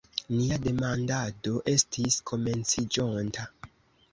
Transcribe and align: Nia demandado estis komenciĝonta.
Nia 0.35 0.55
demandado 0.63 1.53
estis 1.75 2.17
komenciĝonta. 2.33 3.47